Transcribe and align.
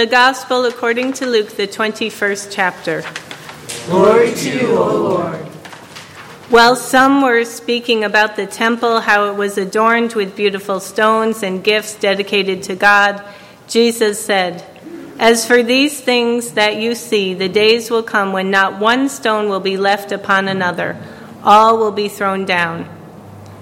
The 0.00 0.06
Gospel 0.06 0.64
according 0.64 1.12
to 1.20 1.26
Luke, 1.26 1.50
the 1.50 1.66
21st 1.66 2.48
chapter. 2.50 3.04
Glory 3.84 4.32
to 4.32 4.58
you, 4.58 4.68
O 4.78 4.96
Lord. 4.96 5.36
While 6.48 6.74
some 6.74 7.20
were 7.20 7.44
speaking 7.44 8.02
about 8.02 8.34
the 8.34 8.46
temple, 8.46 9.00
how 9.00 9.30
it 9.30 9.36
was 9.36 9.58
adorned 9.58 10.14
with 10.14 10.34
beautiful 10.34 10.80
stones 10.80 11.42
and 11.42 11.62
gifts 11.62 11.96
dedicated 11.96 12.62
to 12.62 12.76
God, 12.76 13.22
Jesus 13.68 14.24
said, 14.24 14.64
As 15.18 15.44
for 15.44 15.62
these 15.62 16.00
things 16.00 16.52
that 16.52 16.76
you 16.76 16.94
see, 16.94 17.34
the 17.34 17.50
days 17.50 17.90
will 17.90 18.02
come 18.02 18.32
when 18.32 18.50
not 18.50 18.80
one 18.80 19.10
stone 19.10 19.50
will 19.50 19.60
be 19.60 19.76
left 19.76 20.12
upon 20.12 20.48
another, 20.48 20.96
all 21.42 21.76
will 21.76 21.92
be 21.92 22.08
thrown 22.08 22.46
down. 22.46 22.88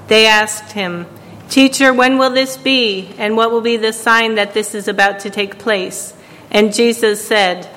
They 0.07 0.25
asked 0.25 0.70
him, 0.70 1.07
Teacher, 1.48 1.93
when 1.93 2.16
will 2.16 2.30
this 2.30 2.57
be? 2.57 3.12
And 3.18 3.36
what 3.36 3.50
will 3.50 3.61
be 3.61 3.77
the 3.77 3.93
sign 3.93 4.36
that 4.36 4.55
this 4.55 4.77
is 4.77 4.86
about 4.86 5.18
to 5.20 5.30
take 5.30 5.59
place? 5.59 6.14
And 6.51 6.75
Jesus 6.75 7.27
said, 7.27 7.69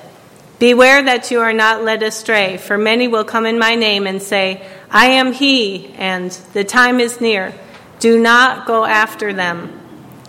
Beware 0.58 1.02
that 1.02 1.30
you 1.30 1.40
are 1.40 1.52
not 1.52 1.82
led 1.82 2.02
astray, 2.02 2.56
for 2.56 2.78
many 2.78 3.08
will 3.08 3.24
come 3.24 3.46
in 3.46 3.58
my 3.58 3.74
name 3.74 4.06
and 4.06 4.22
say, 4.22 4.64
I 4.90 5.06
am 5.06 5.32
he, 5.32 5.92
and 5.96 6.30
the 6.52 6.64
time 6.64 7.00
is 7.00 7.20
near. 7.20 7.52
Do 7.98 8.18
not 8.20 8.66
go 8.66 8.84
after 8.84 9.32
them. 9.32 9.68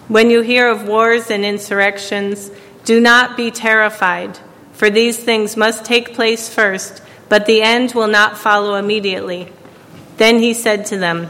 When 0.08 0.30
you 0.30 0.42
hear 0.42 0.70
of 0.70 0.88
wars 0.88 1.30
and 1.30 1.46
insurrections, 1.46 2.52
do 2.84 3.00
not 3.00 3.38
be 3.38 3.52
terrified, 3.52 4.40
for 4.72 4.90
these 4.90 5.18
things 5.18 5.56
must 5.56 5.86
take 5.86 6.14
place 6.14 6.54
first, 6.54 7.02
but 7.30 7.46
the 7.46 7.62
end 7.62 7.94
will 7.94 8.08
not 8.08 8.38
follow 8.38 8.76
immediately. 8.76 9.52
Then 10.18 10.40
he 10.40 10.54
said 10.54 10.86
to 10.88 10.98
them, 10.98 11.30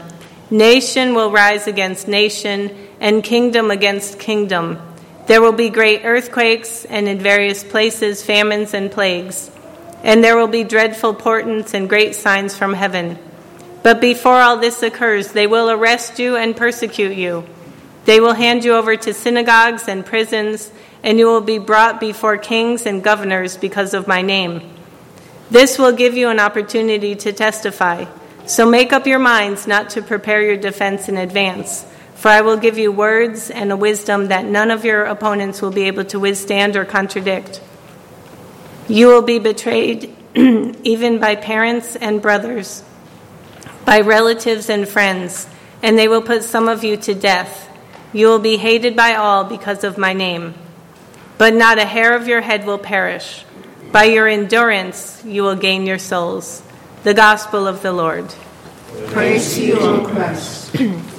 Nation 0.50 1.14
will 1.14 1.30
rise 1.30 1.66
against 1.66 2.08
nation, 2.08 2.74
and 3.00 3.22
kingdom 3.22 3.70
against 3.70 4.18
kingdom. 4.18 4.78
There 5.26 5.40
will 5.40 5.52
be 5.52 5.70
great 5.70 6.04
earthquakes, 6.04 6.84
and 6.84 7.08
in 7.08 7.18
various 7.18 7.64
places 7.64 8.22
famines 8.22 8.74
and 8.74 8.90
plagues. 8.90 9.50
And 10.02 10.22
there 10.22 10.36
will 10.36 10.48
be 10.48 10.64
dreadful 10.64 11.14
portents 11.14 11.72
and 11.72 11.88
great 11.88 12.14
signs 12.14 12.56
from 12.56 12.74
heaven. 12.74 13.18
But 13.82 14.00
before 14.00 14.40
all 14.40 14.58
this 14.58 14.82
occurs, 14.82 15.32
they 15.32 15.46
will 15.46 15.70
arrest 15.70 16.18
you 16.18 16.36
and 16.36 16.56
persecute 16.56 17.16
you. 17.16 17.46
They 18.04 18.20
will 18.20 18.34
hand 18.34 18.64
you 18.64 18.74
over 18.74 18.96
to 18.96 19.14
synagogues 19.14 19.88
and 19.88 20.04
prisons, 20.04 20.70
and 21.02 21.18
you 21.18 21.26
will 21.26 21.40
be 21.40 21.58
brought 21.58 22.00
before 22.00 22.36
kings 22.36 22.84
and 22.84 23.02
governors 23.02 23.56
because 23.56 23.94
of 23.94 24.06
my 24.06 24.20
name. 24.20 24.62
This 25.50 25.78
will 25.78 25.92
give 25.92 26.14
you 26.16 26.28
an 26.28 26.40
opportunity 26.40 27.14
to 27.16 27.32
testify. 27.32 28.04
So 28.46 28.68
make 28.68 28.92
up 28.92 29.06
your 29.06 29.18
minds 29.18 29.66
not 29.66 29.90
to 29.90 30.02
prepare 30.02 30.42
your 30.42 30.56
defense 30.56 31.08
in 31.08 31.16
advance, 31.16 31.86
for 32.14 32.28
I 32.28 32.40
will 32.40 32.56
give 32.56 32.78
you 32.78 32.92
words 32.92 33.50
and 33.50 33.70
a 33.70 33.76
wisdom 33.76 34.28
that 34.28 34.44
none 34.44 34.70
of 34.70 34.84
your 34.84 35.04
opponents 35.04 35.60
will 35.60 35.70
be 35.70 35.82
able 35.82 36.04
to 36.06 36.20
withstand 36.20 36.76
or 36.76 36.84
contradict. 36.84 37.60
You 38.88 39.08
will 39.08 39.22
be 39.22 39.38
betrayed 39.38 40.14
even 40.34 41.18
by 41.18 41.36
parents 41.36 41.96
and 41.96 42.22
brothers, 42.22 42.82
by 43.84 44.00
relatives 44.00 44.70
and 44.70 44.88
friends, 44.88 45.46
and 45.82 45.98
they 45.98 46.08
will 46.08 46.22
put 46.22 46.44
some 46.44 46.68
of 46.68 46.84
you 46.84 46.96
to 46.98 47.14
death. 47.14 47.68
You 48.12 48.28
will 48.28 48.38
be 48.38 48.56
hated 48.56 48.96
by 48.96 49.14
all 49.14 49.44
because 49.44 49.84
of 49.84 49.98
my 49.98 50.12
name. 50.12 50.54
But 51.36 51.54
not 51.54 51.78
a 51.78 51.84
hair 51.84 52.16
of 52.16 52.28
your 52.28 52.40
head 52.40 52.64
will 52.64 52.78
perish. 52.78 53.44
By 53.90 54.04
your 54.04 54.28
endurance, 54.28 55.22
you 55.24 55.42
will 55.42 55.56
gain 55.56 55.84
your 55.84 55.98
souls. 55.98 56.62
The 57.02 57.14
Gospel 57.14 57.66
of 57.66 57.82
the 57.82 57.92
Lord. 57.92 58.32
Praise 59.08 59.58
you, 59.58 59.76
O 59.78 60.06
Christ. 60.06 60.76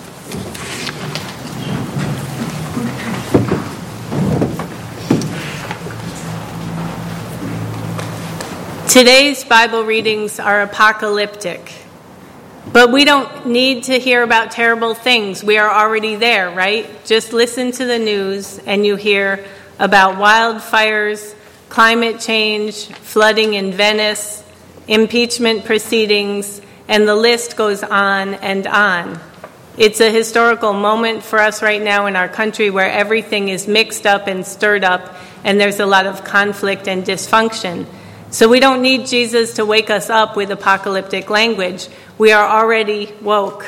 Today's 8.96 9.44
Bible 9.44 9.84
readings 9.84 10.40
are 10.40 10.62
apocalyptic. 10.62 11.74
But 12.72 12.94
we 12.94 13.04
don't 13.04 13.48
need 13.48 13.84
to 13.84 14.00
hear 14.00 14.24
about 14.24 14.52
terrible 14.52 14.94
things. 14.94 15.44
We 15.44 15.58
are 15.58 15.70
already 15.70 16.16
there, 16.16 16.50
right? 16.50 16.88
Just 17.04 17.34
listen 17.34 17.74
to 17.74 17.84
the 17.84 18.00
news 18.00 18.58
and 18.60 18.86
you 18.86 18.96
hear 18.96 19.44
about 19.80 20.16
wildfires, 20.16 21.36
climate 21.68 22.22
change, 22.22 22.86
flooding 22.86 23.56
in 23.56 23.74
Venice, 23.74 24.42
impeachment 24.88 25.66
proceedings, 25.66 26.62
and 26.88 27.06
the 27.06 27.18
list 27.18 27.58
goes 27.58 27.84
on 27.84 28.36
and 28.36 28.66
on. 28.66 29.20
It's 29.78 30.00
a 30.00 30.10
historical 30.10 30.72
moment 30.72 31.22
for 31.22 31.40
us 31.40 31.62
right 31.62 31.82
now 31.82 32.06
in 32.06 32.16
our 32.16 32.30
country 32.30 32.70
where 32.70 32.90
everything 32.90 33.50
is 33.50 33.68
mixed 33.68 34.08
up 34.08 34.28
and 34.28 34.46
stirred 34.46 34.86
up, 34.86 35.18
and 35.44 35.60
there's 35.60 35.82
a 35.82 35.86
lot 35.86 36.06
of 36.06 36.24
conflict 36.24 36.88
and 36.88 37.04
dysfunction. 37.04 37.88
So 38.36 38.50
we 38.50 38.60
don't 38.60 38.82
need 38.82 39.08
Jesus 39.08 39.54
to 39.54 39.66
wake 39.66 39.90
us 39.90 40.10
up 40.10 40.36
with 40.36 40.52
apocalyptic 40.52 41.30
language. 41.30 41.88
We 42.18 42.34
are 42.34 42.46
already 42.46 43.14
woke. 43.22 43.66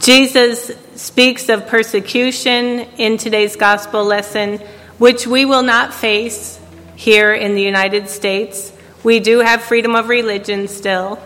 Jesus 0.00 0.72
speaks 0.96 1.48
of 1.48 1.68
persecution 1.68 2.80
in 2.98 3.18
today's 3.18 3.54
gospel 3.54 4.04
lesson, 4.04 4.58
which 4.98 5.28
we 5.28 5.44
will 5.44 5.62
not 5.62 5.94
face 5.94 6.58
here 6.96 7.32
in 7.32 7.54
the 7.54 7.62
United 7.62 8.08
States. 8.08 8.72
We 9.04 9.20
do 9.20 9.38
have 9.38 9.62
freedom 9.62 9.94
of 9.94 10.08
religion 10.08 10.66
still. 10.66 11.22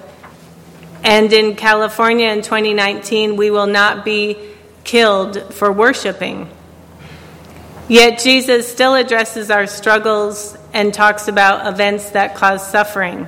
And 1.02 1.32
in 1.32 1.56
California 1.56 2.28
in 2.28 2.42
2019, 2.42 3.36
we 3.36 3.50
will 3.50 3.66
not 3.66 4.04
be 4.04 4.36
killed 4.84 5.54
for 5.54 5.72
worshiping. 5.72 6.50
Yet 7.88 8.18
Jesus 8.18 8.70
still 8.70 8.94
addresses 8.94 9.50
our 9.50 9.66
struggles 9.66 10.58
and 10.72 10.92
talks 10.94 11.28
about 11.28 11.66
events 11.66 12.10
that 12.10 12.34
cause 12.34 12.66
suffering. 12.66 13.26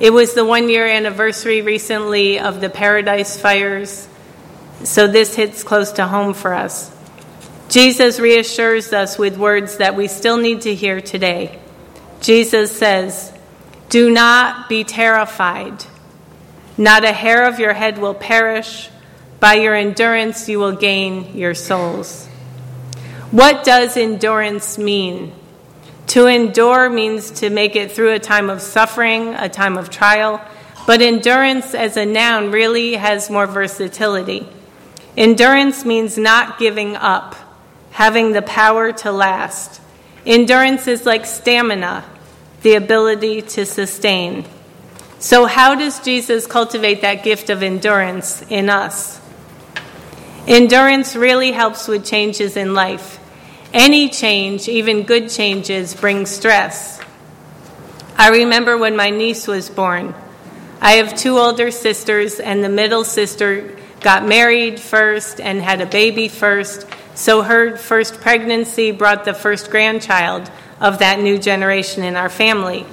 It 0.00 0.12
was 0.12 0.34
the 0.34 0.44
one 0.44 0.68
year 0.68 0.86
anniversary 0.86 1.62
recently 1.62 2.38
of 2.38 2.60
the 2.60 2.70
Paradise 2.70 3.38
Fires, 3.38 4.08
so 4.82 5.06
this 5.06 5.34
hits 5.34 5.62
close 5.62 5.92
to 5.92 6.06
home 6.06 6.32
for 6.34 6.54
us. 6.54 6.90
Jesus 7.68 8.18
reassures 8.18 8.92
us 8.92 9.18
with 9.18 9.36
words 9.36 9.76
that 9.76 9.94
we 9.94 10.08
still 10.08 10.38
need 10.38 10.62
to 10.62 10.74
hear 10.74 11.00
today. 11.00 11.58
Jesus 12.20 12.76
says, 12.76 13.32
do 13.90 14.08
not 14.08 14.68
be 14.68 14.84
terrified. 14.84 15.84
Not 16.78 17.04
a 17.04 17.12
hair 17.12 17.46
of 17.46 17.58
your 17.58 17.72
head 17.72 17.98
will 17.98 18.14
perish. 18.14 18.88
By 19.40 19.54
your 19.54 19.74
endurance, 19.74 20.48
you 20.48 20.58
will 20.60 20.76
gain 20.76 21.36
your 21.36 21.54
souls. 21.54 22.26
What 23.32 23.64
does 23.64 23.96
endurance 23.96 24.78
mean? 24.78 25.32
To 26.10 26.26
endure 26.26 26.90
means 26.90 27.30
to 27.38 27.50
make 27.50 27.76
it 27.76 27.92
through 27.92 28.10
a 28.10 28.18
time 28.18 28.50
of 28.50 28.60
suffering, 28.60 29.32
a 29.34 29.48
time 29.48 29.78
of 29.78 29.90
trial, 29.90 30.44
but 30.84 31.00
endurance 31.00 31.72
as 31.72 31.96
a 31.96 32.04
noun 32.04 32.50
really 32.50 32.94
has 32.94 33.30
more 33.30 33.46
versatility. 33.46 34.48
Endurance 35.16 35.84
means 35.84 36.18
not 36.18 36.58
giving 36.58 36.96
up, 36.96 37.36
having 37.92 38.32
the 38.32 38.42
power 38.42 38.90
to 38.90 39.12
last. 39.12 39.80
Endurance 40.26 40.88
is 40.88 41.06
like 41.06 41.26
stamina, 41.26 42.04
the 42.62 42.74
ability 42.74 43.42
to 43.42 43.64
sustain. 43.64 44.44
So, 45.20 45.46
how 45.46 45.76
does 45.76 46.00
Jesus 46.00 46.44
cultivate 46.44 47.02
that 47.02 47.22
gift 47.22 47.50
of 47.50 47.62
endurance 47.62 48.42
in 48.50 48.68
us? 48.68 49.20
Endurance 50.48 51.14
really 51.14 51.52
helps 51.52 51.86
with 51.86 52.04
changes 52.04 52.56
in 52.56 52.74
life. 52.74 53.19
Any 53.72 54.08
change, 54.08 54.68
even 54.68 55.04
good 55.04 55.30
changes, 55.30 55.94
bring 55.94 56.26
stress. 56.26 57.00
I 58.16 58.30
remember 58.30 58.76
when 58.76 58.96
my 58.96 59.10
niece 59.10 59.46
was 59.46 59.70
born. 59.70 60.12
I 60.80 60.94
have 60.94 61.16
two 61.16 61.38
older 61.38 61.70
sisters, 61.70 62.40
and 62.40 62.64
the 62.64 62.68
middle 62.68 63.04
sister 63.04 63.76
got 64.00 64.26
married 64.26 64.80
first 64.80 65.40
and 65.40 65.62
had 65.62 65.80
a 65.80 65.86
baby 65.86 66.26
first. 66.26 66.84
So 67.14 67.42
her 67.42 67.76
first 67.76 68.20
pregnancy 68.20 68.90
brought 68.90 69.24
the 69.24 69.34
first 69.34 69.70
grandchild 69.70 70.50
of 70.80 70.98
that 70.98 71.20
new 71.20 71.38
generation 71.38 72.02
in 72.02 72.16
our 72.16 72.28
family. 72.28 72.84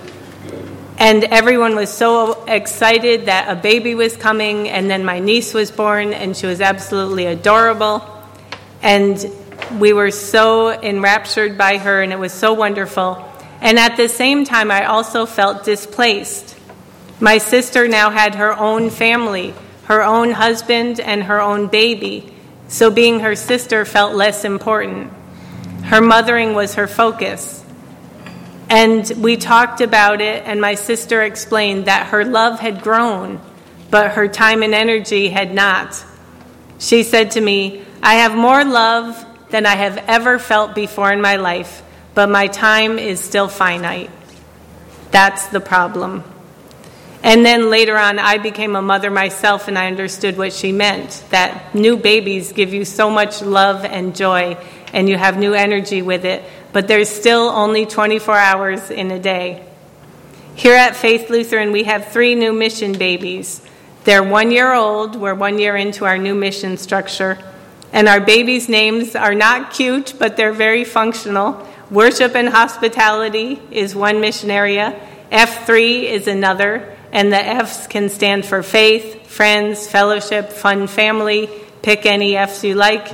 And 0.99 1.23
everyone 1.23 1.75
was 1.75 1.91
so 1.91 2.45
excited 2.45 3.25
that 3.25 3.49
a 3.49 3.59
baby 3.59 3.95
was 3.95 4.15
coming, 4.15 4.69
and 4.69 4.87
then 4.89 5.03
my 5.03 5.19
niece 5.19 5.55
was 5.55 5.71
born, 5.71 6.13
and 6.13 6.37
she 6.37 6.45
was 6.45 6.61
absolutely 6.61 7.25
adorable. 7.25 8.03
And 8.83 9.25
we 9.73 9.93
were 9.93 10.11
so 10.11 10.71
enraptured 10.71 11.57
by 11.57 11.77
her, 11.77 12.01
and 12.01 12.11
it 12.11 12.19
was 12.19 12.33
so 12.33 12.53
wonderful. 12.53 13.23
And 13.61 13.79
at 13.79 13.97
the 13.97 14.09
same 14.09 14.45
time, 14.45 14.71
I 14.71 14.85
also 14.85 15.25
felt 15.25 15.63
displaced. 15.63 16.57
My 17.19 17.39
sister 17.39 17.87
now 17.87 18.09
had 18.09 18.35
her 18.35 18.57
own 18.57 18.89
family, 18.89 19.53
her 19.85 20.03
own 20.03 20.31
husband, 20.31 20.99
and 20.99 21.23
her 21.23 21.41
own 21.41 21.67
baby. 21.67 22.33
So 22.67 22.91
being 22.91 23.21
her 23.21 23.35
sister 23.35 23.85
felt 23.85 24.15
less 24.15 24.45
important. 24.45 25.11
Her 25.83 26.01
mothering 26.01 26.53
was 26.53 26.75
her 26.75 26.87
focus. 26.87 27.63
And 28.69 29.09
we 29.17 29.37
talked 29.37 29.81
about 29.81 30.21
it, 30.21 30.43
and 30.45 30.59
my 30.59 30.75
sister 30.75 31.21
explained 31.23 31.85
that 31.85 32.07
her 32.07 32.25
love 32.25 32.59
had 32.59 32.81
grown, 32.81 33.39
but 33.89 34.11
her 34.11 34.27
time 34.27 34.61
and 34.63 34.73
energy 34.73 35.29
had 35.29 35.53
not. 35.53 36.03
She 36.77 37.03
said 37.03 37.31
to 37.31 37.41
me, 37.41 37.83
I 38.03 38.15
have 38.15 38.35
more 38.35 38.63
love 38.63 39.25
than 39.49 39.65
I 39.65 39.75
have 39.75 39.97
ever 40.07 40.39
felt 40.39 40.75
before 40.75 41.11
in 41.11 41.21
my 41.21 41.37
life, 41.37 41.83
but 42.13 42.29
my 42.29 42.47
time 42.47 42.99
is 42.99 43.19
still 43.19 43.47
finite. 43.47 44.09
That's 45.11 45.47
the 45.47 45.59
problem. 45.59 46.23
And 47.23 47.45
then 47.45 47.69
later 47.69 47.97
on, 47.97 48.19
I 48.19 48.37
became 48.37 48.75
a 48.75 48.81
mother 48.81 49.09
myself 49.09 49.67
and 49.67 49.77
I 49.77 49.87
understood 49.87 50.37
what 50.37 50.53
she 50.53 50.71
meant 50.71 51.23
that 51.29 51.73
new 51.73 51.97
babies 51.97 52.53
give 52.53 52.73
you 52.73 52.85
so 52.85 53.09
much 53.09 53.41
love 53.41 53.83
and 53.83 54.15
joy, 54.15 54.57
and 54.93 55.09
you 55.09 55.17
have 55.17 55.37
new 55.37 55.53
energy 55.53 56.01
with 56.01 56.25
it, 56.25 56.43
but 56.73 56.87
there's 56.87 57.09
still 57.09 57.49
only 57.49 57.85
24 57.85 58.35
hours 58.37 58.89
in 58.89 59.11
a 59.11 59.19
day. 59.19 59.63
Here 60.55 60.75
at 60.75 60.95
Faith 60.95 61.29
Lutheran, 61.29 61.71
we 61.71 61.83
have 61.83 62.07
three 62.07 62.33
new 62.33 62.53
mission 62.53 62.97
babies. 62.97 63.61
They're 64.05 64.23
one 64.23 64.51
year 64.51 64.73
old, 64.73 65.15
we're 65.15 65.35
one 65.35 65.59
year 65.59 65.75
into 65.75 66.05
our 66.05 66.17
new 66.17 66.33
mission 66.33 66.77
structure, 66.77 67.37
and 67.93 68.07
our 68.07 68.19
babies' 68.19 68.69
names 68.69 69.15
are 69.15 69.35
not 69.35 69.71
cute, 69.71 70.13
but 70.19 70.37
they're 70.37 70.53
very 70.53 70.83
functional. 70.83 71.67
Worship 71.89 72.35
and 72.35 72.49
hospitality 72.49 73.61
is 73.71 73.95
one 73.95 74.19
mission 74.19 74.51
area, 74.51 74.99
F3 75.31 76.03
is 76.03 76.27
another 76.27 76.97
and 77.11 77.31
the 77.31 77.37
F's 77.37 77.87
can 77.87 78.09
stand 78.09 78.45
for 78.45 78.61
faith, 78.63 79.27
friends, 79.27 79.87
fellowship, 79.87 80.51
fun 80.51 80.87
family. 80.87 81.49
Pick 81.81 82.05
any 82.05 82.35
F's 82.35 82.63
you 82.63 82.75
like. 82.75 83.11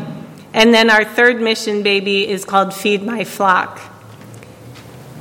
And 0.53 0.73
then 0.73 0.89
our 0.89 1.03
third 1.03 1.41
mission 1.41 1.83
baby 1.83 2.27
is 2.27 2.45
called 2.45 2.73
Feed 2.73 3.03
My 3.03 3.23
Flock. 3.23 3.79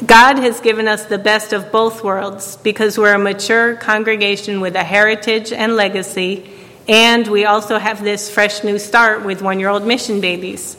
God 0.04 0.38
has 0.38 0.60
given 0.60 0.88
us 0.88 1.06
the 1.06 1.18
best 1.18 1.52
of 1.52 1.70
both 1.70 2.02
worlds 2.02 2.56
because 2.56 2.98
we're 2.98 3.14
a 3.14 3.18
mature 3.18 3.76
congregation 3.76 4.60
with 4.60 4.74
a 4.74 4.82
heritage 4.82 5.52
and 5.52 5.76
legacy, 5.76 6.51
and 6.88 7.26
we 7.28 7.44
also 7.44 7.78
have 7.78 8.02
this 8.02 8.30
fresh 8.30 8.64
new 8.64 8.78
start 8.78 9.24
with 9.24 9.42
one 9.42 9.60
year 9.60 9.68
old 9.68 9.86
mission 9.86 10.20
babies. 10.20 10.76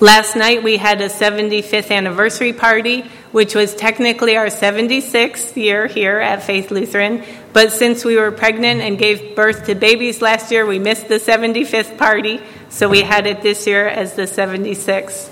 Last 0.00 0.36
night 0.36 0.62
we 0.62 0.76
had 0.76 1.00
a 1.00 1.08
75th 1.08 1.90
anniversary 1.90 2.52
party 2.52 3.04
which 3.32 3.54
was 3.54 3.74
technically 3.74 4.36
our 4.36 4.46
76th 4.46 5.54
year 5.56 5.86
here 5.86 6.18
at 6.18 6.42
Faith 6.42 6.70
Lutheran. 6.70 7.22
But 7.52 7.72
since 7.72 8.04
we 8.04 8.16
were 8.16 8.32
pregnant 8.32 8.80
and 8.80 8.98
gave 8.98 9.36
birth 9.36 9.66
to 9.66 9.74
babies 9.74 10.22
last 10.22 10.50
year, 10.50 10.64
we 10.64 10.78
missed 10.78 11.08
the 11.08 11.16
75th 11.16 11.98
party, 11.98 12.40
so 12.68 12.88
we 12.88 13.02
had 13.02 13.26
it 13.26 13.42
this 13.42 13.66
year 13.66 13.86
as 13.86 14.14
the 14.14 14.22
76th. 14.22 15.30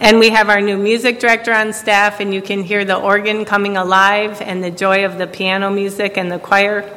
And 0.00 0.18
we 0.18 0.30
have 0.30 0.48
our 0.48 0.60
new 0.60 0.76
music 0.76 1.20
director 1.20 1.52
on 1.52 1.72
staff, 1.72 2.18
and 2.18 2.34
you 2.34 2.42
can 2.42 2.64
hear 2.64 2.84
the 2.84 2.96
organ 2.96 3.44
coming 3.44 3.76
alive 3.76 4.42
and 4.42 4.62
the 4.62 4.70
joy 4.70 5.04
of 5.04 5.18
the 5.18 5.28
piano 5.28 5.70
music 5.70 6.16
and 6.16 6.30
the 6.30 6.40
choir. 6.40 6.90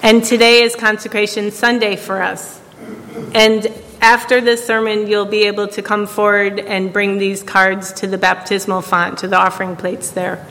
And 0.00 0.22
today 0.22 0.62
is 0.62 0.76
Consecration 0.76 1.50
Sunday 1.50 1.96
for 1.96 2.22
us. 2.22 2.60
And 3.34 3.66
after 4.00 4.40
this 4.40 4.64
sermon, 4.64 5.08
you'll 5.08 5.26
be 5.26 5.44
able 5.44 5.66
to 5.68 5.82
come 5.82 6.06
forward 6.06 6.60
and 6.60 6.92
bring 6.92 7.18
these 7.18 7.42
cards 7.42 7.92
to 7.94 8.06
the 8.06 8.16
baptismal 8.16 8.82
font, 8.82 9.18
to 9.18 9.28
the 9.28 9.36
offering 9.36 9.74
plates 9.74 10.12
there. 10.12 10.46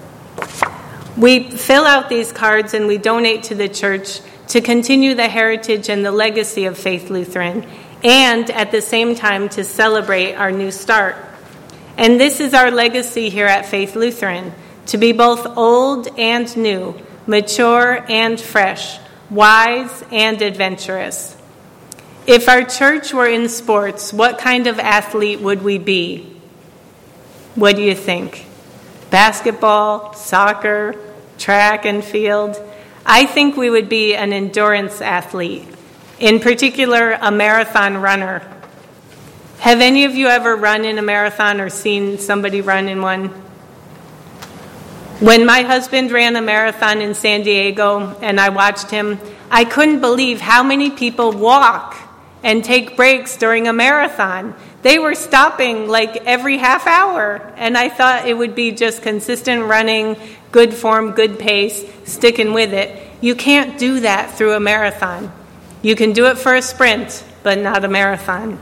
We 1.15 1.49
fill 1.49 1.85
out 1.85 2.09
these 2.09 2.33
cards 2.33 2.73
and 2.73 2.87
we 2.87 2.97
donate 2.97 3.43
to 3.43 3.55
the 3.55 3.69
church 3.69 4.19
to 4.49 4.59
continue 4.59 5.15
the 5.15 5.29
heritage 5.29 5.89
and 5.89 6.05
the 6.05 6.11
legacy 6.11 6.65
of 6.65 6.77
Faith 6.77 7.09
Lutheran, 7.09 7.65
and 8.03 8.49
at 8.51 8.71
the 8.71 8.81
same 8.81 9.15
time 9.15 9.47
to 9.49 9.63
celebrate 9.63 10.35
our 10.35 10.51
new 10.51 10.71
start. 10.71 11.15
And 11.97 12.19
this 12.19 12.41
is 12.41 12.53
our 12.53 12.69
legacy 12.69 13.29
here 13.29 13.47
at 13.47 13.65
Faith 13.65 13.95
Lutheran 13.95 14.53
to 14.87 14.97
be 14.97 15.13
both 15.13 15.57
old 15.57 16.07
and 16.19 16.55
new, 16.57 16.95
mature 17.25 18.05
and 18.09 18.39
fresh, 18.39 18.99
wise 19.29 20.03
and 20.11 20.41
adventurous. 20.41 21.35
If 22.25 22.49
our 22.49 22.63
church 22.63 23.13
were 23.13 23.27
in 23.27 23.49
sports, 23.49 24.11
what 24.11 24.37
kind 24.37 24.67
of 24.67 24.79
athlete 24.79 25.39
would 25.41 25.63
we 25.63 25.77
be? 25.77 26.33
What 27.55 27.75
do 27.75 27.81
you 27.81 27.95
think? 27.95 28.45
Basketball, 29.09 30.13
soccer, 30.13 30.95
track 31.37 31.85
and 31.85 32.03
field? 32.03 32.61
I 33.05 33.25
think 33.25 33.55
we 33.55 33.69
would 33.69 33.87
be 33.87 34.13
an 34.15 34.33
endurance 34.33 35.01
athlete, 35.01 35.65
in 36.19 36.39
particular, 36.39 37.13
a 37.13 37.31
marathon 37.31 37.97
runner. 37.97 38.39
Have 39.59 39.79
any 39.79 40.03
of 40.03 40.13
you 40.13 40.27
ever 40.27 40.55
run 40.55 40.83
in 40.83 40.97
a 40.97 41.01
marathon 41.01 41.61
or 41.61 41.69
seen 41.69 42.17
somebody 42.17 42.61
run 42.61 42.89
in 42.89 43.01
one? 43.01 43.46
When 45.19 45.47
my 45.47 45.63
husband 45.63 46.11
ran 46.11 46.35
a 46.35 46.43
marathon 46.43 47.01
in 47.01 47.15
San 47.15 47.41
Diego 47.41 48.15
and 48.21 48.39
I 48.39 48.49
watched 48.49 48.91
him, 48.91 49.19
I 49.49 49.65
couldn't 49.65 49.99
believe 49.99 50.39
how 50.39 50.61
many 50.61 50.91
people 50.91 51.31
walk 51.31 51.97
and 52.43 52.63
take 52.63 52.95
breaks 52.95 53.35
during 53.35 53.67
a 53.67 53.73
marathon. 53.73 54.53
They 54.83 54.99
were 54.99 55.15
stopping 55.15 55.87
like 55.87 56.17
every 56.27 56.59
half 56.59 56.85
hour, 56.85 57.51
and 57.55 57.75
I 57.75 57.89
thought 57.89 58.27
it 58.27 58.37
would 58.37 58.53
be 58.53 58.71
just 58.71 59.01
consistent 59.01 59.63
running, 59.63 60.17
good 60.51 60.71
form, 60.71 61.13
good 61.13 61.39
pace, 61.39 61.83
sticking 62.05 62.53
with 62.53 62.71
it. 62.71 62.95
You 63.19 63.33
can't 63.33 63.79
do 63.79 64.01
that 64.01 64.35
through 64.37 64.53
a 64.53 64.59
marathon. 64.59 65.31
You 65.81 65.95
can 65.95 66.13
do 66.13 66.27
it 66.27 66.37
for 66.37 66.53
a 66.53 66.61
sprint, 66.61 67.23
but 67.41 67.57
not 67.57 67.83
a 67.83 67.87
marathon. 67.87 68.59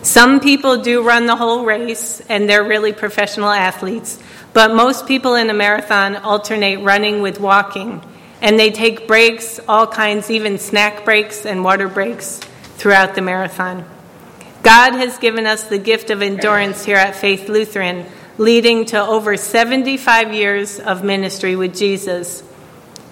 Some 0.00 0.40
people 0.40 0.78
do 0.78 1.02
run 1.02 1.26
the 1.26 1.36
whole 1.36 1.66
race, 1.66 2.22
and 2.28 2.48
they're 2.48 2.64
really 2.64 2.94
professional 2.94 3.50
athletes, 3.50 4.18
but 4.56 4.74
most 4.74 5.06
people 5.06 5.34
in 5.34 5.50
a 5.50 5.52
marathon 5.52 6.16
alternate 6.16 6.78
running 6.78 7.20
with 7.20 7.38
walking 7.38 8.02
and 8.40 8.58
they 8.58 8.70
take 8.70 9.06
breaks, 9.06 9.60
all 9.68 9.86
kinds, 9.86 10.30
even 10.30 10.56
snack 10.56 11.04
breaks 11.04 11.44
and 11.44 11.62
water 11.62 11.88
breaks 11.88 12.38
throughout 12.78 13.14
the 13.14 13.20
marathon. 13.20 13.84
God 14.62 14.94
has 14.94 15.18
given 15.18 15.44
us 15.44 15.64
the 15.64 15.76
gift 15.76 16.08
of 16.08 16.22
endurance 16.22 16.86
here 16.86 16.96
at 16.96 17.14
Faith 17.14 17.50
Lutheran, 17.50 18.06
leading 18.38 18.86
to 18.86 18.98
over 18.98 19.36
75 19.36 20.32
years 20.32 20.80
of 20.80 21.04
ministry 21.04 21.54
with 21.54 21.76
Jesus. 21.76 22.42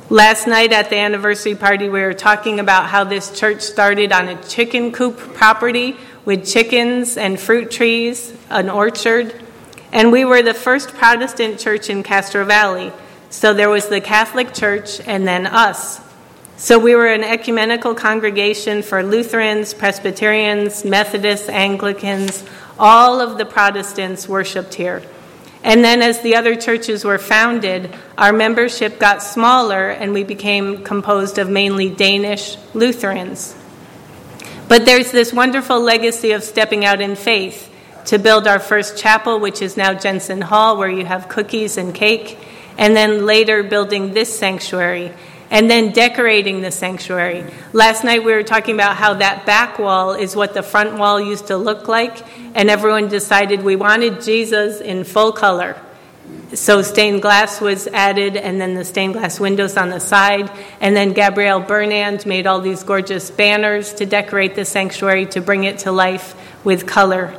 Last 0.08 0.46
night 0.46 0.72
at 0.72 0.88
the 0.88 0.96
anniversary 0.96 1.56
party, 1.56 1.90
we 1.90 2.00
were 2.00 2.14
talking 2.14 2.58
about 2.58 2.86
how 2.86 3.04
this 3.04 3.38
church 3.38 3.60
started 3.60 4.12
on 4.12 4.28
a 4.28 4.42
chicken 4.44 4.92
coop 4.92 5.18
property 5.34 5.94
with 6.24 6.48
chickens 6.48 7.18
and 7.18 7.38
fruit 7.38 7.70
trees, 7.70 8.32
an 8.48 8.70
orchard. 8.70 9.43
And 9.94 10.10
we 10.10 10.24
were 10.24 10.42
the 10.42 10.54
first 10.54 10.92
Protestant 10.94 11.60
church 11.60 11.88
in 11.88 12.02
Castro 12.02 12.44
Valley. 12.44 12.92
So 13.30 13.54
there 13.54 13.70
was 13.70 13.86
the 13.86 14.00
Catholic 14.00 14.52
Church 14.52 15.00
and 15.06 15.24
then 15.26 15.46
us. 15.46 16.00
So 16.56 16.80
we 16.80 16.96
were 16.96 17.06
an 17.06 17.22
ecumenical 17.22 17.94
congregation 17.94 18.82
for 18.82 19.04
Lutherans, 19.04 19.72
Presbyterians, 19.72 20.84
Methodists, 20.84 21.48
Anglicans, 21.48 22.44
all 22.76 23.20
of 23.20 23.38
the 23.38 23.44
Protestants 23.44 24.28
worshiped 24.28 24.74
here. 24.74 25.00
And 25.62 25.84
then, 25.84 26.02
as 26.02 26.20
the 26.22 26.34
other 26.34 26.56
churches 26.56 27.04
were 27.04 27.18
founded, 27.18 27.94
our 28.18 28.32
membership 28.32 28.98
got 28.98 29.22
smaller 29.22 29.90
and 29.90 30.12
we 30.12 30.24
became 30.24 30.82
composed 30.82 31.38
of 31.38 31.48
mainly 31.48 31.88
Danish 31.88 32.56
Lutherans. 32.74 33.56
But 34.66 34.86
there's 34.86 35.12
this 35.12 35.32
wonderful 35.32 35.80
legacy 35.80 36.32
of 36.32 36.42
stepping 36.42 36.84
out 36.84 37.00
in 37.00 37.14
faith 37.14 37.70
to 38.06 38.18
build 38.18 38.46
our 38.46 38.58
first 38.58 38.98
chapel, 38.98 39.38
which 39.40 39.62
is 39.62 39.76
now 39.76 39.94
Jensen 39.94 40.40
Hall, 40.40 40.76
where 40.76 40.90
you 40.90 41.04
have 41.04 41.28
cookies 41.28 41.76
and 41.76 41.94
cake 41.94 42.38
and 42.78 42.96
then 42.96 43.26
later 43.26 43.62
building 43.62 44.12
this 44.14 44.36
sanctuary, 44.36 45.12
and 45.50 45.70
then 45.70 45.92
decorating 45.92 46.60
the 46.60 46.70
sanctuary. 46.70 47.44
Last 47.72 48.04
night 48.04 48.24
we 48.24 48.32
were 48.32 48.42
talking 48.42 48.74
about 48.74 48.96
how 48.96 49.14
that 49.14 49.46
back 49.46 49.78
wall 49.78 50.12
is 50.12 50.34
what 50.34 50.54
the 50.54 50.62
front 50.62 50.98
wall 50.98 51.20
used 51.20 51.48
to 51.48 51.56
look 51.56 51.88
like, 51.88 52.24
and 52.56 52.70
everyone 52.70 53.08
decided 53.08 53.62
we 53.62 53.76
wanted 53.76 54.22
Jesus 54.22 54.80
in 54.80 55.04
full 55.04 55.32
color. 55.32 55.76
So 56.54 56.82
stained 56.82 57.20
glass 57.20 57.60
was 57.60 57.86
added, 57.86 58.36
and 58.36 58.60
then 58.60 58.74
the 58.74 58.84
stained 58.84 59.12
glass 59.12 59.38
windows 59.38 59.76
on 59.76 59.90
the 59.90 60.00
side. 60.00 60.50
And 60.80 60.96
then 60.96 61.12
Gabrielle 61.12 61.60
Burnand 61.60 62.24
made 62.24 62.46
all 62.46 62.60
these 62.60 62.82
gorgeous 62.82 63.30
banners 63.30 63.92
to 63.94 64.06
decorate 64.06 64.54
the 64.54 64.64
sanctuary 64.64 65.26
to 65.26 65.40
bring 65.40 65.64
it 65.64 65.80
to 65.80 65.92
life 65.92 66.34
with 66.64 66.86
color. 66.86 67.38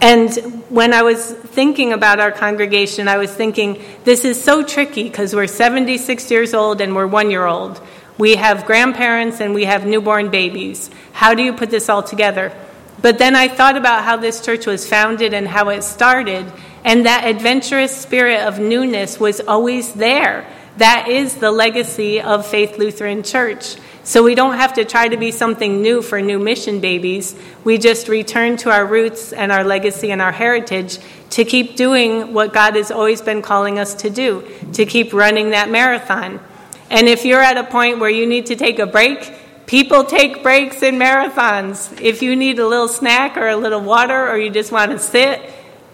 And 0.00 0.32
when 0.70 0.94
I 0.94 1.02
was 1.02 1.32
thinking 1.32 1.92
about 1.92 2.20
our 2.20 2.30
congregation, 2.30 3.08
I 3.08 3.16
was 3.16 3.32
thinking, 3.32 3.82
this 4.04 4.24
is 4.24 4.42
so 4.42 4.62
tricky 4.62 5.04
because 5.04 5.34
we're 5.34 5.48
76 5.48 6.30
years 6.30 6.54
old 6.54 6.80
and 6.80 6.94
we're 6.94 7.06
one 7.06 7.30
year 7.30 7.46
old. 7.46 7.80
We 8.16 8.36
have 8.36 8.66
grandparents 8.66 9.40
and 9.40 9.54
we 9.54 9.64
have 9.64 9.86
newborn 9.86 10.30
babies. 10.30 10.90
How 11.12 11.34
do 11.34 11.42
you 11.42 11.52
put 11.52 11.70
this 11.70 11.88
all 11.88 12.02
together? 12.02 12.52
But 13.00 13.18
then 13.18 13.36
I 13.36 13.48
thought 13.48 13.76
about 13.76 14.04
how 14.04 14.16
this 14.16 14.44
church 14.44 14.66
was 14.66 14.88
founded 14.88 15.32
and 15.32 15.46
how 15.46 15.68
it 15.68 15.82
started, 15.82 16.52
and 16.84 17.06
that 17.06 17.26
adventurous 17.26 17.96
spirit 17.96 18.40
of 18.40 18.58
newness 18.58 19.20
was 19.20 19.40
always 19.40 19.92
there. 19.92 20.52
That 20.78 21.08
is 21.08 21.36
the 21.36 21.52
legacy 21.52 22.20
of 22.20 22.46
Faith 22.46 22.76
Lutheran 22.76 23.22
Church. 23.22 23.76
So 24.08 24.22
we 24.22 24.34
don't 24.34 24.56
have 24.56 24.72
to 24.72 24.86
try 24.86 25.08
to 25.08 25.18
be 25.18 25.30
something 25.30 25.82
new 25.82 26.00
for 26.00 26.22
new 26.22 26.38
mission 26.38 26.80
babies. 26.80 27.36
We 27.62 27.76
just 27.76 28.08
return 28.08 28.56
to 28.58 28.70
our 28.70 28.86
roots 28.86 29.34
and 29.34 29.52
our 29.52 29.64
legacy 29.64 30.10
and 30.10 30.22
our 30.22 30.32
heritage 30.32 30.98
to 31.30 31.44
keep 31.44 31.76
doing 31.76 32.32
what 32.32 32.54
God 32.54 32.74
has 32.76 32.90
always 32.90 33.20
been 33.20 33.42
calling 33.42 33.78
us 33.78 33.92
to 33.96 34.08
do, 34.08 34.48
to 34.72 34.86
keep 34.86 35.12
running 35.12 35.50
that 35.50 35.68
marathon. 35.70 36.40
And 36.88 37.06
if 37.06 37.26
you're 37.26 37.42
at 37.42 37.58
a 37.58 37.64
point 37.64 37.98
where 37.98 38.08
you 38.08 38.26
need 38.26 38.46
to 38.46 38.56
take 38.56 38.78
a 38.78 38.86
break, 38.86 39.30
people 39.66 40.04
take 40.04 40.42
breaks 40.42 40.82
in 40.82 40.94
marathons. 40.94 42.00
If 42.00 42.22
you 42.22 42.34
need 42.34 42.58
a 42.58 42.66
little 42.66 42.88
snack 42.88 43.36
or 43.36 43.48
a 43.48 43.56
little 43.58 43.82
water 43.82 44.26
or 44.26 44.38
you 44.38 44.48
just 44.48 44.72
want 44.72 44.90
to 44.92 44.98
sit, 44.98 45.42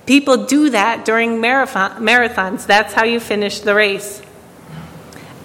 People 0.06 0.44
do 0.44 0.70
that 0.70 1.06
during 1.06 1.40
marathon, 1.40 2.02
marathons. 2.02 2.66
That's 2.66 2.92
how 2.92 3.04
you 3.04 3.20
finish 3.20 3.60
the 3.60 3.74
race. 3.74 4.20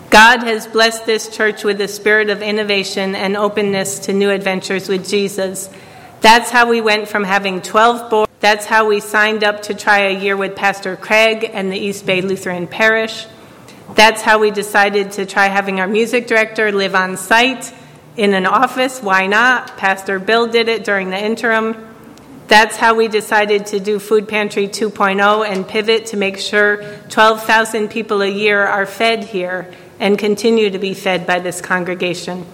God 0.10 0.42
has 0.42 0.66
blessed 0.66 1.06
this 1.06 1.30
church 1.30 1.64
with 1.64 1.80
a 1.82 1.88
spirit 1.88 2.32
of 2.32 2.42
innovation 2.42 3.14
and 3.14 3.38
openness 3.38 4.00
to 4.00 4.14
new 4.14 4.32
adventures 4.32 4.90
with 4.90 5.08
Jesus. 5.08 5.70
That's 6.22 6.50
how 6.50 6.68
we 6.68 6.82
went 6.82 7.08
from 7.08 7.24
having 7.24 7.62
12 7.62 8.10
boards. 8.10 8.32
That's 8.40 8.66
how 8.66 8.88
we 8.88 9.02
signed 9.02 9.44
up 9.44 9.62
to 9.64 9.76
try 9.76 10.00
a 10.00 10.20
year 10.20 10.36
with 10.36 10.56
Pastor 10.56 10.96
Craig 10.96 11.52
and 11.54 11.72
the 11.72 11.78
East 11.78 12.08
Bay 12.08 12.22
Lutheran 12.22 12.66
Parish. 12.66 13.28
That's 13.94 14.24
how 14.24 14.40
we 14.40 14.50
decided 14.50 15.12
to 15.12 15.28
try 15.28 15.46
having 15.46 15.80
our 15.80 15.88
music 15.88 16.26
director 16.26 16.72
live 16.72 16.96
on 16.96 17.16
site 17.16 17.72
in 18.18 18.34
an 18.34 18.48
office. 18.48 19.04
Why 19.04 19.28
not? 19.28 19.78
Pastor 19.78 20.18
Bill 20.18 20.48
did 20.48 20.70
it 20.70 20.84
during 20.84 21.12
the 21.12 21.24
interim. 21.24 21.86
That's 22.48 22.78
how 22.78 22.96
we 22.96 23.10
decided 23.10 23.68
to 23.68 23.80
do 23.80 24.00
Food 24.00 24.28
Pantry 24.28 24.68
2.0 24.68 25.48
and 25.48 25.68
pivot 25.68 26.08
to 26.08 26.18
make 26.18 26.40
sure 26.40 26.84
12,000 27.10 27.90
people 27.90 28.24
a 28.24 28.28
year 28.28 28.66
are 28.66 28.88
fed 28.88 29.24
here 29.24 29.72
and 30.00 30.18
continue 30.18 30.70
to 30.70 30.80
be 30.80 30.94
fed 30.94 31.28
by 31.28 31.40
this 31.40 31.62
congregation. 31.62 32.46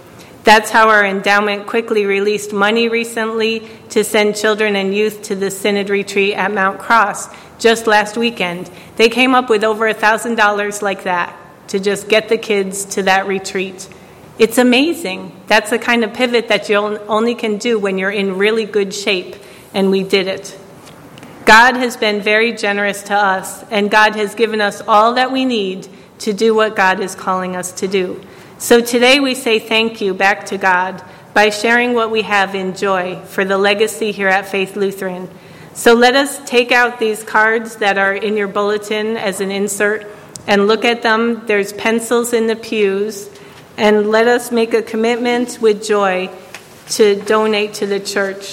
That's 0.44 0.70
how 0.70 0.90
our 0.90 1.04
endowment 1.04 1.66
quickly 1.66 2.06
released 2.06 2.54
money 2.54 2.88
recently 2.88 3.68
to 3.90 4.04
send 4.04 4.36
children 4.36 4.76
and 4.76 4.94
youth 4.94 5.24
to 5.24 5.36
the 5.36 5.50
Synod 5.50 5.90
retreat 5.90 6.36
at 6.36 6.54
Mount 6.54 6.78
Cross 6.78 7.30
just 7.58 7.88
last 7.88 8.16
weekend. 8.16 8.70
They 8.96 9.10
came 9.10 9.34
up 9.34 9.50
with 9.50 9.64
over 9.64 9.92
$1,000 9.92 10.82
like 10.82 11.04
that 11.04 11.36
to 11.70 11.80
just 11.80 12.08
get 12.08 12.30
the 12.30 12.38
kids 12.38 12.86
to 12.86 13.04
that 13.04 13.26
retreat. 13.26 13.90
It's 14.38 14.58
amazing. 14.58 15.32
That's 15.48 15.72
the 15.72 15.80
kind 15.80 16.04
of 16.04 16.14
pivot 16.14 16.50
that 16.50 16.70
you 16.70 16.78
only 16.78 17.34
can 17.34 17.58
do 17.58 17.80
when 17.80 17.98
you're 17.98 18.12
in 18.12 18.38
really 18.38 18.66
good 18.66 18.94
shape 18.94 19.36
and 19.74 19.90
we 19.90 20.04
did 20.04 20.28
it. 20.28 20.58
God 21.46 21.76
has 21.76 21.96
been 21.96 22.22
very 22.22 22.54
generous 22.54 23.04
to 23.04 23.14
us, 23.14 23.64
and 23.70 23.92
God 23.92 24.16
has 24.16 24.34
given 24.34 24.62
us 24.62 24.82
all 24.88 25.14
that 25.14 25.32
we 25.32 25.46
need 25.46 25.88
to 26.20 26.34
do 26.34 26.54
what 26.56 26.76
God 26.76 27.00
is 27.00 27.16
calling 27.16 27.56
us 27.56 27.72
to 27.74 27.88
do. 27.88 28.22
So 28.58 28.82
today 28.82 29.20
we 29.20 29.36
say 29.36 29.60
thank 29.60 30.02
you 30.02 30.14
back 30.14 30.46
to 30.48 30.58
God 30.58 31.04
by 31.34 31.50
sharing 31.50 31.94
what 31.94 32.12
we 32.12 32.22
have 32.22 32.56
in 32.56 32.76
joy 32.76 33.22
for 33.26 33.44
the 33.44 33.58
legacy 33.58 34.12
here 34.12 34.30
at 34.30 34.48
Faith 34.48 34.76
Lutheran. 34.76 35.30
So 35.74 35.94
let 35.94 36.16
us 36.16 36.40
take 36.50 36.72
out 36.72 37.00
these 37.00 37.22
cards 37.22 37.76
that 37.78 37.98
are 37.98 38.14
in 38.14 38.38
your 38.38 38.48
bulletin 38.48 39.18
as 39.18 39.42
an 39.42 39.52
insert 39.52 40.08
and 40.48 40.68
look 40.68 40.86
at 40.86 41.02
them. 41.02 41.46
There's 41.48 41.74
pencils 41.74 42.32
in 42.32 42.48
the 42.48 42.56
pews, 42.56 43.30
and 43.78 44.10
let 44.10 44.28
us 44.28 44.52
make 44.52 44.74
a 44.74 44.82
commitment 44.82 45.60
with 45.60 45.84
joy 45.84 46.30
to 46.92 47.22
donate 47.24 47.74
to 47.74 47.88
the 47.88 48.00
church. 48.00 48.46